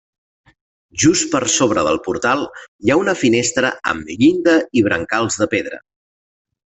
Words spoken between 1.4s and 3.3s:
sobre del portal hi ha una